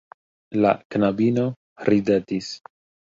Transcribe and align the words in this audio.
La 0.61 0.71
knabino 0.95 1.43
ridetis. 1.91 2.49